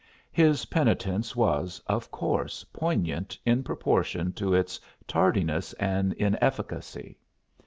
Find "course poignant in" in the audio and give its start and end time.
2.09-3.61